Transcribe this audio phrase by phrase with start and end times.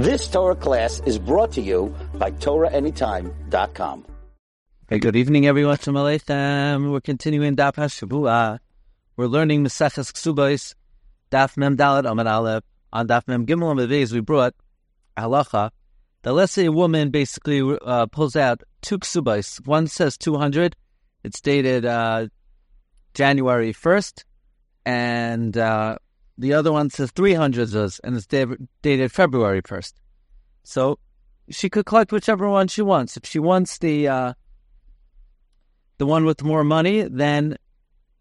[0.00, 4.06] This Torah class is brought to you by TorahAnytime.com.
[4.88, 5.76] Hey, good evening, everyone.
[5.76, 8.60] Shalom We're continuing Daf HaShavua.
[9.18, 10.74] We're learning Maseches Ksubos,
[11.30, 12.64] Daf Mem Dalet Amad Aleph.
[12.94, 14.54] On Daf Mem Gimel Amad Beis, we brought
[15.18, 15.70] halacha
[16.22, 19.66] that let's say a woman basically uh, pulls out two ksubos.
[19.66, 20.76] One says 200.
[21.24, 22.28] It's dated uh,
[23.12, 24.24] January 1st.
[24.86, 25.98] And uh,
[26.40, 29.92] the other one says 300 and it's dated February 1st.
[30.64, 30.98] So
[31.50, 33.16] she could collect whichever one she wants.
[33.18, 34.32] If she wants the uh,
[35.98, 37.58] the one with more money, then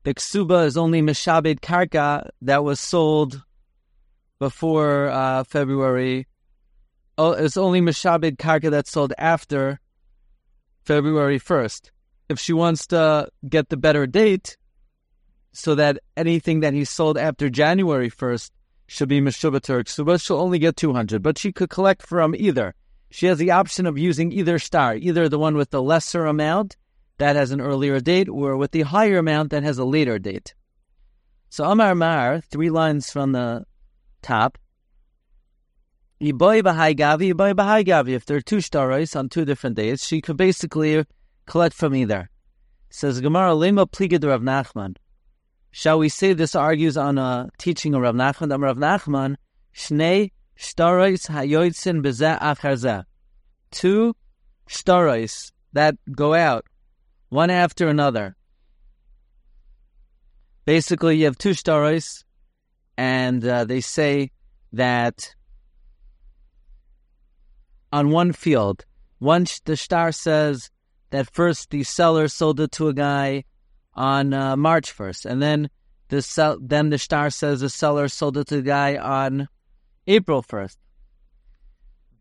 [0.03, 3.41] the ksuba is only mishabed karka that was sold
[4.37, 6.27] before uh, February.
[7.17, 9.79] Oh, it's only mishabed karka that's sold after
[10.83, 11.91] February 1st.
[12.27, 14.57] If she wants to get the better date,
[15.51, 18.51] so that anything that he sold after January 1st
[18.87, 20.21] should be Meshubat or Ksuba.
[20.21, 22.73] She'll only get 200, but she could collect from either.
[23.11, 26.77] She has the option of using either star, either the one with the lesser amount
[27.17, 30.53] that has an earlier date, or with the higher amount that has a later date.
[31.49, 33.65] So Amar Mar, three lines from the
[34.21, 34.57] top.
[36.21, 38.09] Yiboy Bahai Gavi, Yiboy Bahai Gavi.
[38.09, 41.05] If there are two staros on two different days, she could basically
[41.45, 42.29] collect from either.
[42.89, 44.95] Says Gemara Lema Pligid Rav Nachman.
[45.71, 48.61] Shall we say this argues on a teaching of Rav Nachman?
[48.61, 49.35] Rav Nachman,
[49.73, 53.03] Shnei Shtarois Hayoitzin Bezeh.
[53.71, 54.15] Two
[54.67, 56.65] Shtarois that go out
[57.29, 58.35] one after another.
[60.65, 62.23] Basically, you have two Shtarois,
[62.97, 64.31] and uh, they say
[64.73, 65.35] that
[67.91, 68.85] on one field,
[69.19, 70.69] one the star says
[71.11, 73.43] that first the seller sold it to a guy
[73.93, 75.25] on uh, March 1st.
[75.25, 75.69] And then
[76.09, 79.47] the sell- then the star says the seller sold it to the guy on
[80.07, 80.77] April 1st.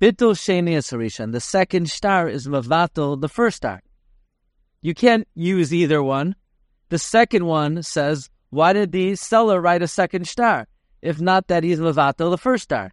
[0.00, 1.32] Bitul Sheni Asarishan.
[1.32, 3.82] The second star is Mavatul, the first star.
[4.80, 6.36] You can't use either one.
[6.88, 10.68] The second one says, why did the seller write a second star?
[11.02, 12.92] If not that he's Mavatul, the first star.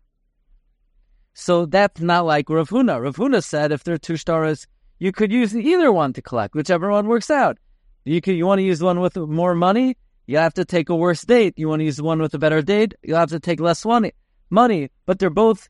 [1.33, 3.01] So that's not like Rav Huna.
[3.01, 4.67] Rav Huna said if there are two stars,
[4.99, 7.57] you could use either one to collect, whichever one works out.
[8.05, 10.95] You can, you want to use one with more money, you have to take a
[10.95, 11.53] worse date.
[11.57, 14.13] You want to use one with a better date, you have to take less money.
[14.49, 15.67] Money, but they're both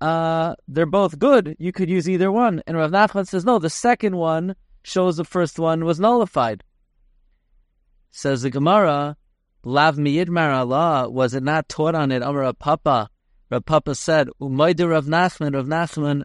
[0.00, 1.56] uh, they're both good.
[1.58, 2.62] You could use either one.
[2.66, 3.58] And Rav Nachman says no.
[3.58, 6.62] The second one shows the first one was nullified.
[8.10, 9.16] Says the Gemara,
[9.64, 12.22] Lav miyidmar Allah, was it not taught on it?
[12.22, 13.08] Amar Papa.
[13.50, 16.22] Rav Papa said, Umayda Rav Nachman, Rav Nachman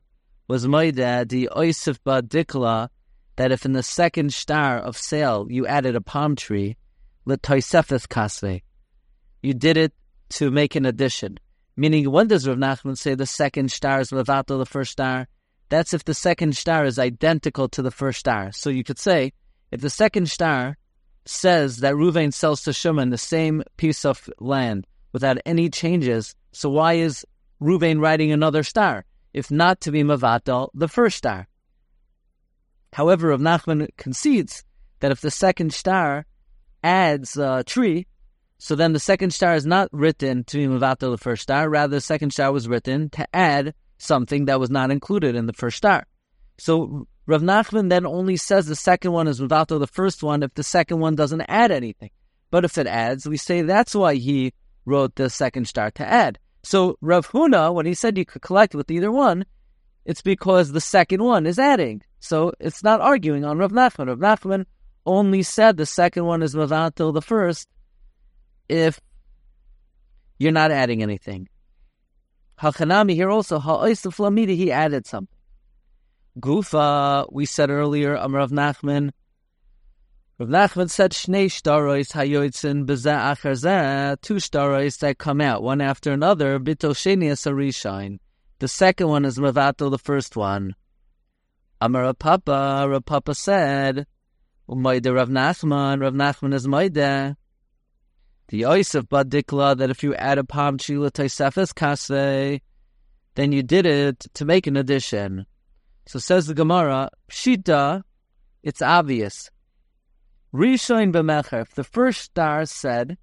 [0.48, 2.90] was Maida, the Oisif Ba Dikla,
[3.39, 6.75] that if in the second star of sale you added a palm tree,
[7.23, 8.61] l'toisefeth kasve,
[9.41, 9.94] you did it
[10.27, 11.39] to make an addition.
[11.77, 15.29] Meaning, when does Rav Nachman say the second star is levato the first star?
[15.69, 18.51] That's if the second star is identical to the first star.
[18.51, 19.31] So you could say,
[19.71, 20.77] if the second star
[21.23, 26.69] says that Ruvain sells to Shimon the same piece of land without any changes, so
[26.69, 27.25] why is
[27.61, 29.06] Ruvain writing another star?
[29.33, 31.47] If not to be Mavatal, the first star.
[32.94, 34.63] However, Rav Nachman concedes
[35.00, 36.25] that if the second star
[36.83, 38.07] adds a tree,
[38.57, 41.97] so then the second star is not written to be Mavato the first star, rather
[41.97, 45.77] the second star was written to add something that was not included in the first
[45.77, 46.05] star.
[46.57, 50.53] So Rav Nachman then only says the second one is Mavato the first one if
[50.56, 52.09] the second one doesn't add anything.
[52.51, 54.53] But if it adds, we say that's why he
[54.85, 56.39] wrote the second star to add.
[56.63, 59.45] So Rav Huna, when he said you could collect with either one,
[60.06, 62.02] it's because the second one is adding.
[62.20, 64.08] So it's not arguing on Rav Nachman.
[64.08, 64.66] Rav Nachman
[65.06, 67.68] only said the second one is till the first
[68.68, 69.00] if
[70.38, 71.50] you're not adding anything.
[72.60, 75.36] Hachanami here also, ha'oisef lamidi, he added something.
[76.40, 79.12] Gufa, we said earlier, Am Rav Nachman,
[80.38, 86.14] Rav Nachman said Shnei shtarois hayoitzin bezeh achar two shtarois that come out, one after
[86.14, 88.20] another, bito sheni asarishain.
[88.59, 90.75] The second one is Mavato, the first one.
[91.80, 94.06] Amar Papa, Rav Papa said,
[94.69, 97.38] Umayde Rav Nachman, Rav Nachman is Maide.
[98.50, 102.60] The Yosef Badikla, that if you add a palm chila taisefes kasve,
[103.36, 105.45] then you did it to make an addition.
[106.06, 108.04] So says the Gemara, Pshita,
[108.62, 109.50] it's obvious.
[110.54, 113.18] Rishoin b'mecher, the first star said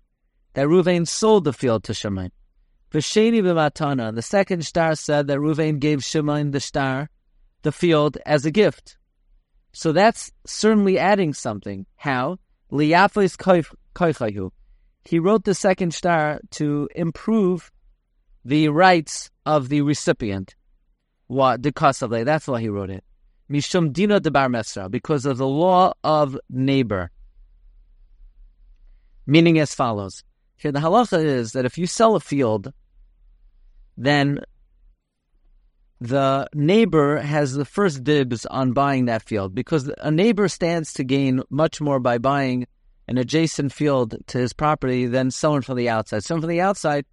[0.55, 2.31] that Ruvain sold the field to Shemaim,
[2.93, 7.11] V'sheni b'matana, the second star said that Ruvain gave Shimon the star,
[7.63, 8.97] the field as a gift.
[9.73, 11.87] So that's certainly adding something.
[11.97, 12.39] How?
[12.73, 13.37] Liyafis
[13.95, 14.51] koichayu.
[15.05, 17.71] He wrote the second star to improve
[18.45, 20.55] the rights of the recipient.
[21.27, 22.25] What the kasavle?
[22.25, 23.05] That's why he wrote it.
[23.51, 27.11] Mishum dina de bar mesra, because of the law of neighbor.
[29.27, 30.25] Meaning as follows.
[30.57, 32.73] Here the halacha is that if you sell a field,
[33.97, 34.41] then
[36.01, 41.05] the neighbor has the first dibs on buying that field because a neighbor stands to
[41.05, 42.67] gain much more by buying
[43.09, 46.25] an adjacent field to his property than someone from the outside.
[46.25, 47.07] Someone from the outside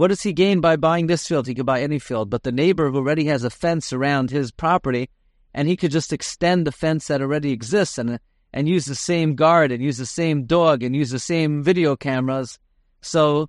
[0.00, 1.46] what does he gain by buying this field?
[1.46, 5.10] He could buy any field, but the neighbor already has a fence around his property,
[5.52, 8.18] and he could just extend the fence that already exists and
[8.50, 11.96] and use the same guard and use the same dog and use the same video
[11.96, 12.58] cameras.
[13.00, 13.48] So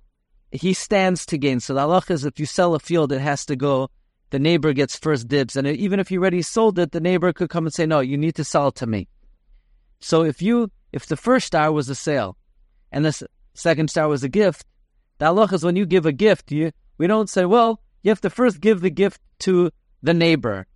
[0.50, 1.60] he stands to gain.
[1.60, 3.90] So the halach is if you sell a field, it has to go.
[4.30, 7.50] The neighbor gets first dibs, and even if you already sold it, the neighbor could
[7.50, 9.08] come and say, "No, you need to sell it to me."
[10.00, 12.36] So if you if the first star was a sale,
[12.90, 14.64] and the second star was a gift,
[15.18, 18.20] the halach is when you give a gift, you we don't say, well, you have
[18.20, 19.70] to first give the gift to
[20.02, 20.66] the neighbor.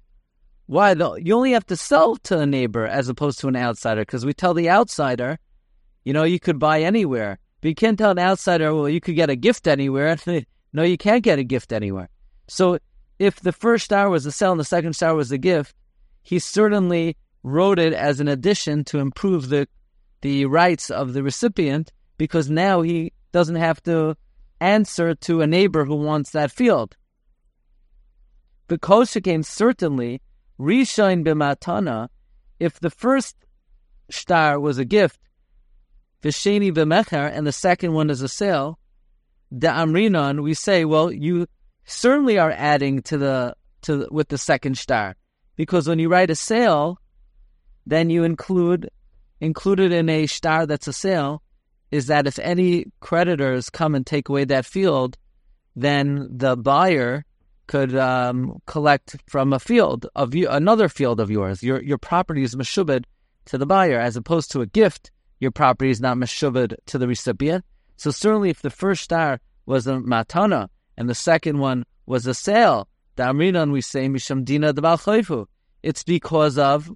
[0.67, 0.93] Why?
[0.93, 4.35] You only have to sell to a neighbor as opposed to an outsider, because we
[4.35, 5.39] tell the outsider,
[6.05, 9.17] you know, you could buy anywhere, but you can't tell an outsider, well, you could
[9.17, 10.17] get a gift anywhere.
[10.73, 12.09] no, you can't get a gift anywhere.
[12.47, 12.79] So
[13.19, 15.75] if the first star was a sell and the second star was a gift,
[16.23, 19.67] he certainly wrote it as an addition to improve the
[20.21, 24.17] the rights of the recipient because now he doesn't have to
[24.61, 26.97] answer to a neighbor who wants that field.
[28.69, 30.23] The Koshikain certainly,
[30.57, 32.11] Rishain b'matana,
[32.61, 33.35] if the first
[34.09, 35.19] star was a gift,
[36.27, 38.81] Visheni b'mecher, and the second one is a sale,
[39.53, 41.47] the Amrinon, we say, well, you
[41.85, 45.15] certainly are adding to the to with the second star,
[45.55, 46.99] because when you write a sale,
[47.87, 48.91] then you include
[49.41, 51.45] included in a star that's a sale,
[51.93, 55.17] is that if any creditors come and take away that field,
[55.77, 57.25] then the buyer
[57.69, 61.63] could um, collect from a field of you, another field of yours.
[61.63, 63.05] Your your property is meshubed
[63.45, 65.13] to the buyer, as opposed to a gift.
[65.39, 67.65] Your property is not meshubed to the recipient.
[67.97, 72.35] So certainly, if the first star was a matana and the second one was a
[72.35, 73.33] sale, the
[73.71, 75.47] we say misham dina de
[75.83, 76.91] It's because of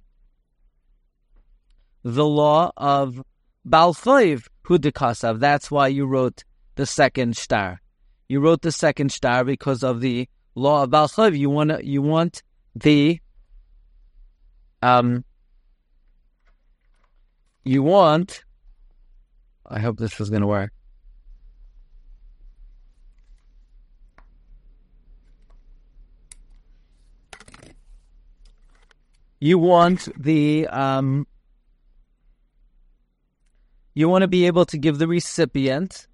[2.03, 3.23] the law of
[3.67, 5.39] Balchoiv Hudikasav.
[5.39, 6.43] That's why you wrote
[6.75, 7.81] the second star.
[8.27, 11.37] You wrote the second star because of the law of Balchoiv.
[11.37, 12.43] You want you want
[12.75, 13.19] the
[14.81, 15.23] um
[17.63, 18.43] you want
[19.65, 20.71] I hope this was gonna work.
[29.39, 31.25] You want the um
[33.93, 36.07] you want to be able to give the recipient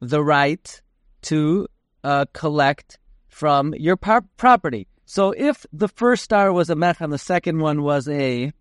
[0.00, 0.82] the right
[1.22, 1.66] to
[2.04, 2.98] uh, collect
[3.28, 4.86] from your par- property.
[5.04, 8.52] So if the first star was a mech and the second one was a,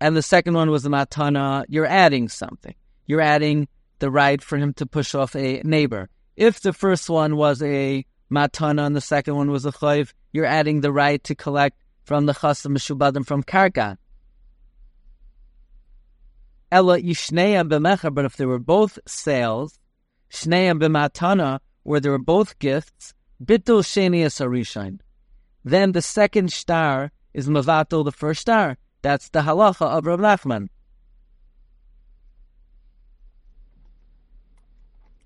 [0.00, 2.74] and the second one was a matana, you're adding something.
[3.06, 3.68] You're adding
[3.98, 6.08] the right for him to push off a neighbor.
[6.36, 10.46] If the first one was a matana and the second one was a chayv, you're
[10.46, 13.98] adding the right to collect from the chasam mishubadim from karka.
[16.72, 19.78] Ella Ishneya b'mecha, but if they were both sales,
[20.30, 23.12] Shneya b'matana, where they were both gifts,
[23.44, 25.00] Bitul Sheni Arishain.
[25.64, 28.78] Then the second star is mavato, the first star.
[29.02, 30.68] That's the halacha of Rav Nachman.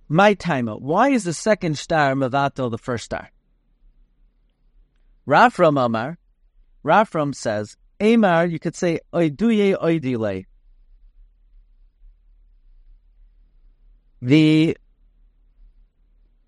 [0.08, 0.76] My timer.
[0.76, 3.30] Why is the second star Mavatul the first star?
[5.26, 6.18] Rafram Amar,
[6.84, 10.44] Rafram says, Amar, you could say Oiduye Oidile.
[14.24, 14.74] the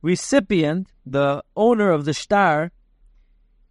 [0.00, 2.72] recipient, the owner of the star,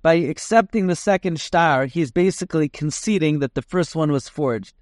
[0.05, 4.75] by accepting the second star, he's basically conceding that the first one was forged.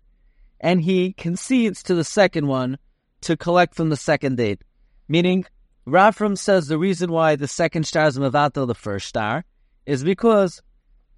[0.60, 2.78] And he concedes to the second one
[3.22, 4.66] to collect from the second date.
[5.08, 5.46] Meaning,
[5.88, 9.46] Rafram says the reason why the second star is Mavato, the first star,
[9.86, 10.62] is because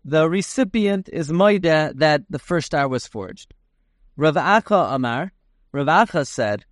[0.04, 3.56] the recipient is Moida that the first star was forged.
[4.18, 5.32] Rav Acha Amar,
[5.72, 6.64] Rav Acha said,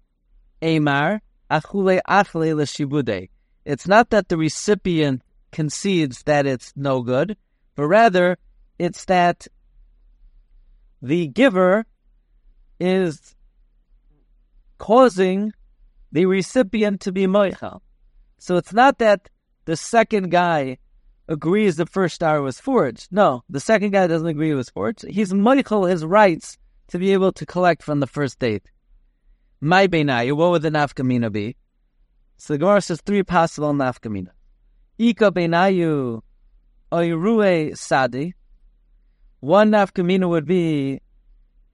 [0.61, 3.29] Amar, achule achle l'shibude.
[3.65, 5.23] It's not that the recipient
[5.53, 7.37] concedes that it's no good,
[7.75, 8.37] but rather
[8.77, 9.47] it's that
[11.01, 11.85] the giver
[12.79, 13.35] is
[14.77, 15.53] causing
[16.11, 17.79] the recipient to be moichel.
[18.37, 19.29] So it's not that
[19.65, 20.77] the second guy
[21.27, 23.07] agrees the first star was forged.
[23.11, 25.05] No, the second guy doesn't agree it was forged.
[25.07, 26.57] He's moichel his rights
[26.89, 28.63] to be able to collect from the first date.
[29.61, 31.55] My beinayu, what would the nafkamina be?
[32.37, 34.31] So the Gemara says three possible nafkamina.
[34.97, 36.21] Ika beinayu
[36.91, 38.33] oirue sadi.
[39.39, 41.01] One nafkamina would be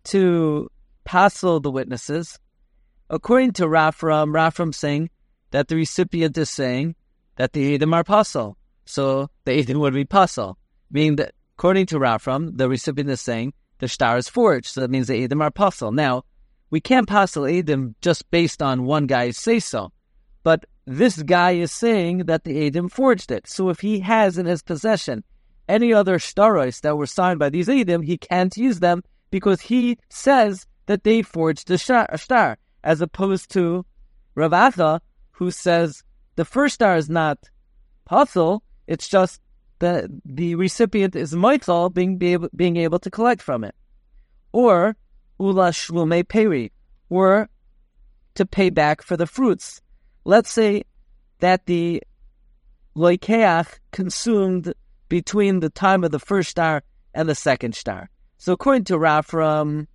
[0.05, 0.69] to
[1.03, 2.39] passel the witnesses.
[3.09, 5.09] According to Rafram, Rafram saying
[5.51, 6.95] that the recipient is saying
[7.35, 8.57] that the Edom are passel.
[8.85, 10.57] So the Edom would be passel,
[10.89, 14.67] meaning that according to Rafram, the recipient is saying the star is forged.
[14.67, 15.91] So that means the Edom are passel.
[15.91, 16.23] Now,
[16.69, 19.91] we can't passel Edom just based on one guy's say so.
[20.43, 23.48] But this guy is saying that the Edom forged it.
[23.48, 25.24] So if he has in his possession
[25.67, 29.98] any other staros that were signed by these Edom, he can't use them because he
[30.09, 33.86] says that they forged the star, as opposed to
[34.36, 36.03] Rav who says
[36.36, 37.38] the first star is not
[38.05, 39.39] passel, it's just
[39.79, 43.75] that the recipient is moichel being, be able, being able to collect from it.
[44.51, 44.95] Or
[45.39, 46.71] Ula Shlume Peri,
[47.09, 47.50] or
[48.36, 49.81] to pay back for the fruits.
[50.29, 50.83] Let's say
[51.39, 52.03] that the
[52.95, 54.75] Loikeach consumed
[55.07, 56.83] between the time of the first star
[57.15, 58.12] and the second star.
[58.38, 59.88] So according to Rafram,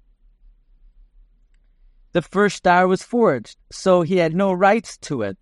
[2.11, 5.39] the first star was forged, so he had no rights to it.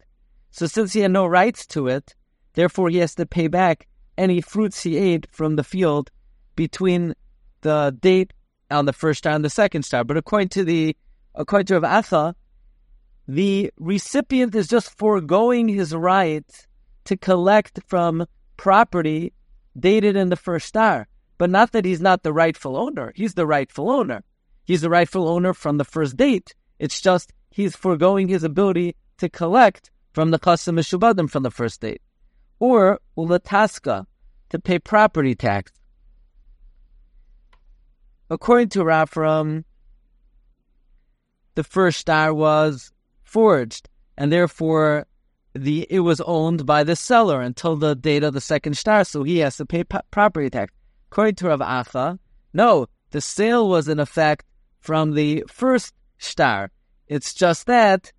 [0.51, 2.15] So since he had no rights to it,
[2.53, 6.11] therefore he has to pay back any fruits he ate from the field
[6.55, 7.15] between
[7.63, 8.35] the date
[8.71, 10.05] on the first star and the second star.
[10.05, 10.95] But according to the
[11.35, 12.35] according to Rav Acha,
[13.27, 16.45] the recipient is just foregoing his right
[17.05, 18.27] to collect from
[18.57, 19.33] property
[19.79, 21.09] dated in the first star.
[21.39, 23.13] But not that he's not the rightful owner.
[23.17, 24.23] He's the rightful owner.
[24.65, 26.55] He's the rightful owner from the first date.
[26.79, 31.81] It's just he's foregoing his ability to collect from the Chasam Mishubadim from the first
[31.81, 32.03] date.
[32.59, 34.07] Or Ulataska,
[34.51, 35.73] to pay property tax.
[38.31, 39.65] According to Rafram,
[41.55, 42.92] the first star was
[43.33, 45.07] forged, and therefore
[45.55, 49.23] the it was owned by the seller until the date of the second star, so
[49.23, 50.73] he has to pay property tax.
[51.11, 52.19] According to Rav Acha,
[52.53, 54.45] no, the sale was in effect
[54.81, 56.71] from the first star.
[57.07, 58.13] It's just that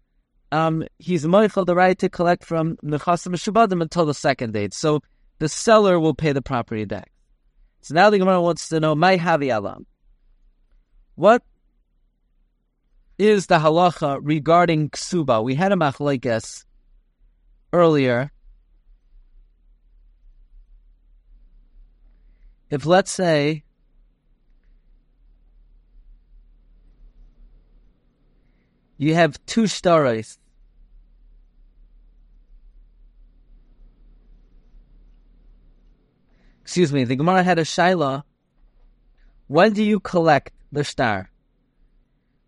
[0.52, 4.74] um, he's moichel the right to collect from nechasim shubadim until the second date.
[4.74, 5.02] So
[5.40, 7.10] the seller will pay the property tax.
[7.82, 9.86] So now the Gemara wants to know, my havi alam.
[11.16, 11.44] What
[13.24, 15.44] is the halacha regarding ksuba?
[15.44, 16.66] We had a machlekes
[17.72, 18.32] earlier.
[22.70, 23.64] If let's say
[28.98, 30.38] you have two stories
[36.64, 38.24] excuse me, the Gemara had a shaila.
[39.48, 41.33] When do you collect the star?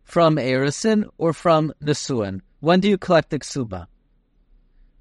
[0.05, 2.41] From Erisin or from Nesuin?
[2.61, 3.87] When do you collect the ksuba?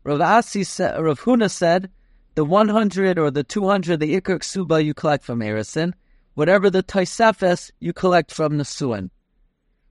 [0.03, 1.91] Rav Asi said, Rav Huna said,
[2.35, 5.93] the 100 or the 200, the Iker ksuba you collect from Erisin.
[6.35, 9.11] Whatever the Taisafes, you collect from Nesuin.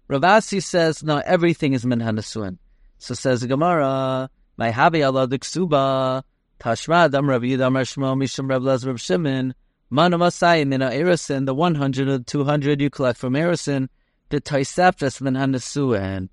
[0.10, 2.58] Rav Asi says, no, everything is Minha Nesuin.
[2.98, 6.24] So says Gemara, my habi Allah the ksuba,
[6.63, 9.53] Tashma Dam Rabbi Yidam Shmo Mishum Reb Lez Reb Shimon
[9.89, 13.89] Manu Masai Mina Erison the one hundred or the two hundred you collect from Erison
[14.34, 16.28] the Taisefes Min Hanasuan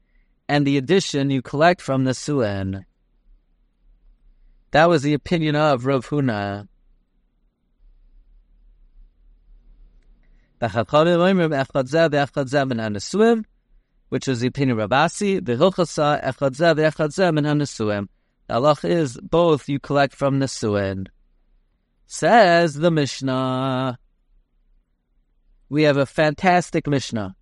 [0.49, 2.87] and the addition you collect from the Suan.
[4.71, 6.67] That was the opinion of Rav Huna.
[14.09, 18.09] which is the opinion of Rav Asi, the Hilchasa, Echadzeh, the Echadzeh, min Hanasuim.
[18.47, 21.09] The halach is both you collect from the suin.
[22.07, 23.99] Says the Mishnah.
[25.69, 27.37] We have a fantastic Mishnah.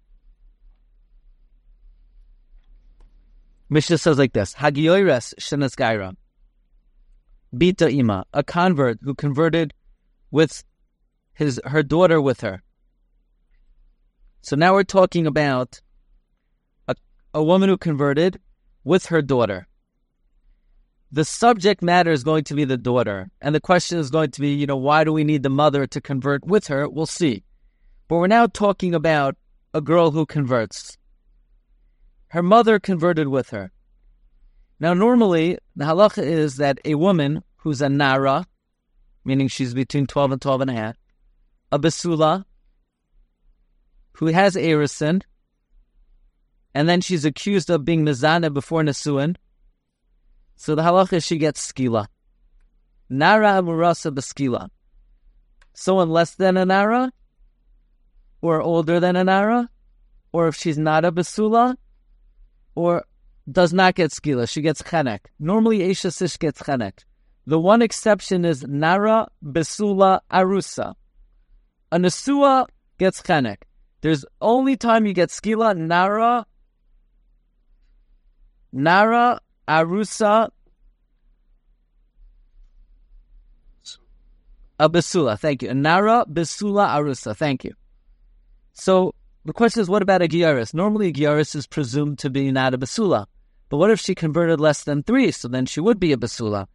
[3.71, 6.15] Mishnah says like this: Hagioires shenas
[7.55, 9.75] bita ima, a convert who converted
[10.31, 10.65] with
[11.35, 12.63] his her daughter with her.
[14.41, 15.81] So now we're talking about
[16.87, 16.95] a,
[17.35, 18.41] a woman who converted
[18.85, 19.69] with her daughter
[21.11, 23.31] the subject matter is going to be the daughter.
[23.41, 25.87] And the question is going to be, you know, why do we need the mother
[25.87, 26.89] to convert with her?
[26.89, 27.45] We'll see.
[28.09, 29.37] But we're now talking about
[29.73, 30.99] a girl who converts.
[32.29, 33.73] Her mother converted with her.
[34.81, 38.47] Now, normally, the halacha is that a woman who's a nara,
[39.25, 40.97] meaning she's between 12 and 12 and a half,
[41.73, 42.45] a basula,
[44.13, 45.23] who has erisin,
[46.75, 49.37] and then she's accused of being mizana before Nasuin,
[50.55, 52.07] so the halacha is she gets skila.
[53.09, 54.69] Nara murasa beskila.
[55.73, 57.13] Someone less than a nara,
[58.43, 59.71] or older than a nara,
[60.33, 61.77] or if she's not a basula,
[62.83, 63.05] or
[63.51, 65.21] does not get skila, she gets chenek.
[65.39, 67.05] Normally, Aisha Sish gets chenek.
[67.47, 70.95] The one exception is Nara Besula Arusa.
[71.91, 72.67] A Nesua
[72.99, 73.63] gets Chenek.
[74.03, 76.45] There's only time you get Skila, Nara,
[78.71, 80.51] Nara Arusa
[84.79, 85.75] A Besula, thank you.
[85.75, 87.73] Nara Besula Arusa, thank you.
[88.75, 89.15] So
[89.49, 90.75] the question is, what about a Gyaris?
[90.75, 93.25] Normally, a is presumed to be not a Basula.
[93.71, 95.31] But what if she converted less than three?
[95.31, 96.67] So then she would be a Basula.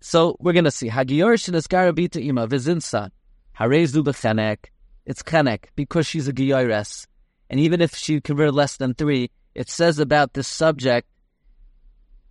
[0.00, 0.88] So we're going to see.
[0.88, 3.10] Hagiorish is Garabita Ima, Vizinsa.
[3.58, 4.66] Harezu Bechenek.
[5.04, 7.08] It's Chenek because she's a Gyaris.
[7.50, 11.08] And even if she converted less than three, it says about this subject,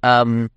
[0.02, 0.52] um,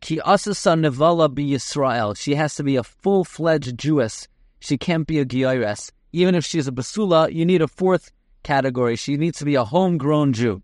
[0.00, 2.16] Ki asasa nevala be Yisrael.
[2.16, 4.26] She has to be a full fledged Jewess.
[4.58, 5.92] She can't be a Gyaris.
[6.16, 8.10] Even if she's a Basula, you need a fourth
[8.42, 8.96] category.
[8.96, 10.62] She needs to be a homegrown Jew.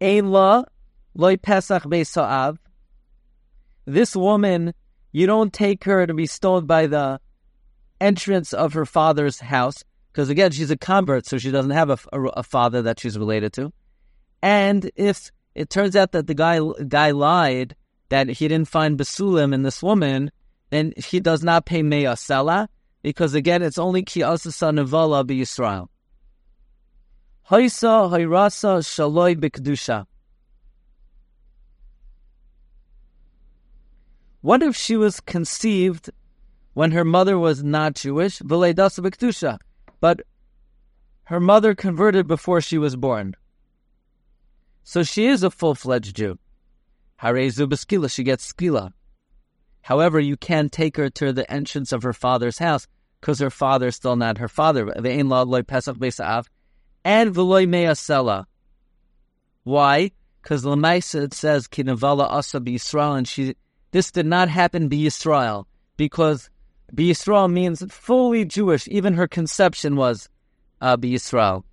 [0.00, 1.82] Loy pesach.
[3.84, 4.72] This woman,
[5.12, 7.20] you don't take her to be stoned by the
[8.00, 11.98] entrance of her father's house, because again, she's a convert, so she doesn't have a,
[12.14, 13.74] a, a father that she's related to.
[14.40, 17.76] And if it turns out that the guy guy lied
[18.08, 20.30] that he didn't find basulim in this woman,
[20.70, 22.68] then he does not pay meyasela
[23.02, 25.88] because again it's only ki asasa nevala be Yisrael.
[27.50, 30.06] Haisa hayrasa shaloi b'kedusha.
[34.40, 36.10] What if she was conceived
[36.74, 39.58] when her mother was not Jewish, v'leidasa b'kedusha,
[40.00, 40.20] but
[41.24, 43.34] her mother converted before she was born?
[44.84, 46.38] So she is a full-fledged Jew.
[47.22, 48.92] Harezu b'skila, she gets skila.
[49.82, 52.86] However, you can't take her to the entrance of her father's house
[53.20, 54.88] because her father is still not her father.
[54.90, 55.04] And
[57.34, 58.44] v'loy me'asela.
[59.64, 60.12] Why?
[60.42, 63.54] Because Lamaisa it says kinavala asa Yisrael, and she
[63.90, 65.64] this did not happen Yisrael
[65.96, 66.50] because
[66.94, 68.88] Yisrael means fully Jewish.
[68.88, 70.28] Even her conception was
[70.80, 71.64] uh, Yisrael.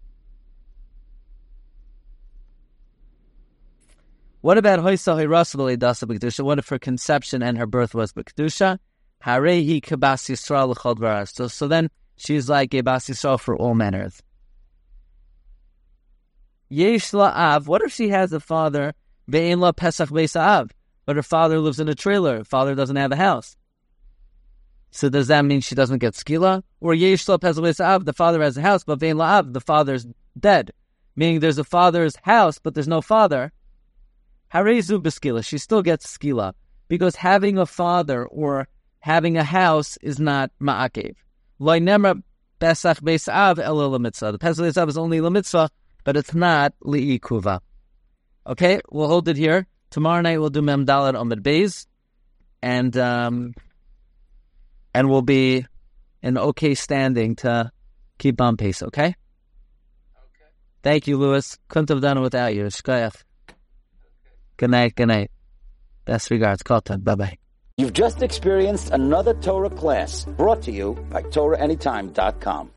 [4.46, 6.42] What about Hoisa Hirasavali Dasa B'Kedusha?
[6.42, 8.78] What if her conception and her birth was B'Kedusha?
[9.24, 14.22] Harehi Kabas Yisrael L'chol So, so then she's like a Bas Yisrael for all manners.
[16.70, 17.68] Yesh Av.
[17.68, 18.94] What if she has a father
[19.28, 20.70] Ve'en La Pesach Av,
[21.08, 22.38] but her father lives in a trailer.
[22.38, 23.58] Her father doesn't have a house.
[24.92, 26.62] So does that mean she doesn't get skila?
[26.82, 29.60] Or Yesh La Pesach Av, the father has a house, but Ve'en La Av, the
[29.60, 30.06] father's
[30.40, 30.70] dead.
[31.16, 33.52] Meaning there's a father's house, but there's no father.
[34.56, 36.54] Harezu beskila, she still gets skila
[36.88, 41.16] because having a father or having a house is not ma'akev.
[41.60, 42.24] Loinemra
[42.62, 44.32] besach beisav ela mitzvah.
[44.32, 45.70] The pesach beisav is only mitzvah,
[46.06, 47.60] but it's not li'ikuva.
[48.48, 49.68] Okay, we'll hold it here.
[49.90, 51.86] Tomorrow night we'll do Mem Dalet Omid Beis,
[52.62, 53.54] and um,
[54.94, 55.66] and we'll be
[56.24, 57.72] in okay standing to
[58.20, 58.82] keep on pace.
[58.82, 59.08] Okay.
[59.08, 59.16] Okay.
[60.82, 61.58] Thank you, Lewis.
[61.68, 62.64] Couldn't have done it without you.
[62.64, 63.24] Shkoyach.
[64.58, 64.96] Good night.
[64.96, 65.32] Good night.
[66.06, 66.64] Best regards.
[66.64, 66.98] Kota.
[66.98, 67.38] Bye bye.
[67.78, 72.72] You've just experienced another Torah class brought to you by TorahAnytime.com.